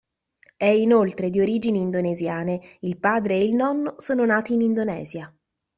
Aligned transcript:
È 0.57 0.65
inoltre 0.65 1.29
di 1.29 1.39
origini 1.39 1.79
indonesiane, 1.79 2.59
il 2.79 2.97
padre 2.97 3.35
e 3.35 3.43
il 3.43 3.53
nonno 3.53 3.93
sono 3.99 4.25
nati 4.25 4.53
in 4.53 4.61
Indonesia. 4.61 5.31